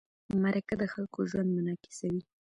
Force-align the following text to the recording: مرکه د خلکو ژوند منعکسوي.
مرکه 0.41 0.75
د 0.81 0.83
خلکو 0.93 1.19
ژوند 1.29 1.49
منعکسوي. 1.55 2.21